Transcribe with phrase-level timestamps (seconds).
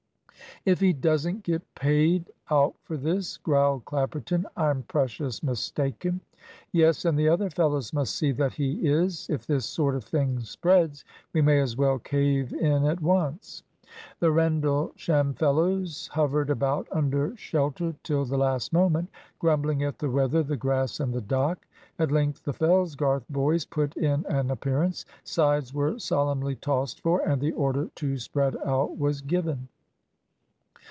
[0.63, 6.21] "If he doesn't get paid out for this," growled Clapperton, "I'm precious mistaken."
[6.71, 9.27] "Yes; and the other fellows must see that he is.
[9.27, 11.03] If this sort of thing spreads,
[11.33, 13.63] we may as well cave in at once."
[14.19, 19.09] The Rendlesham fellows hovered about under shelter till the last moment,
[19.39, 21.65] grumbling at the weather, the grass, and the dock.
[21.97, 27.41] At length the Fellsgarth boys put in an appearance; sides were solemnly tossed for, and
[27.41, 29.67] the order to "spread out" was given.